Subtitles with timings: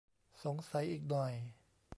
[0.43, 1.33] สงสัยอีกหน่อย